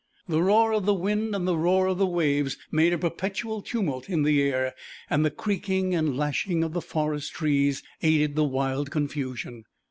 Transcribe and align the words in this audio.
The 0.27 0.41
roar 0.41 0.73
of 0.73 0.87
the 0.87 0.95
wind 0.95 1.35
and 1.35 1.47
the 1.47 1.55
roar 1.55 1.85
of 1.85 1.99
the 1.99 2.07
waves 2.07 2.57
made 2.71 2.91
a 2.91 2.97
perpetual 2.97 3.61
tumult 3.61 4.09
in 4.09 4.23
the 4.23 4.41
air, 4.41 4.73
and 5.11 5.23
the 5.23 5.29
creaking 5.29 5.93
and 5.93 6.17
lashing 6.17 6.63
of 6.63 6.73
the 6.73 6.81
forest 6.81 7.33
trees 7.33 7.83
aided 8.01 8.35
the 8.35 8.43
wild 8.43 8.89
confusion. 8.89 9.63